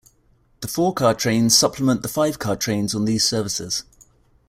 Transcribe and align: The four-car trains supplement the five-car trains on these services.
The 0.61 0.67
four-car 0.67 1.13
trains 1.13 1.55
supplement 1.55 2.01
the 2.01 2.07
five-car 2.07 2.55
trains 2.55 2.95
on 2.95 3.05
these 3.05 3.23
services. 3.23 3.83